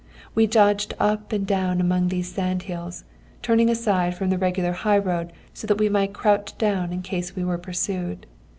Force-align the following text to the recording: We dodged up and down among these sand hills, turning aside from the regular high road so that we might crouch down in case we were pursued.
We 0.33 0.47
dodged 0.47 0.95
up 0.99 1.31
and 1.31 1.45
down 1.45 1.79
among 1.79 2.07
these 2.07 2.33
sand 2.33 2.63
hills, 2.63 3.03
turning 3.43 3.69
aside 3.69 4.15
from 4.15 4.31
the 4.31 4.37
regular 4.39 4.71
high 4.71 4.97
road 4.97 5.31
so 5.53 5.67
that 5.67 5.77
we 5.77 5.89
might 5.89 6.11
crouch 6.11 6.57
down 6.57 6.91
in 6.91 7.03
case 7.03 7.35
we 7.35 7.45
were 7.45 7.59
pursued. 7.59 8.25